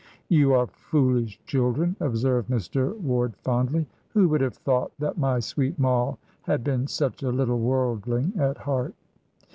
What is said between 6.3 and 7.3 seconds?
had been such a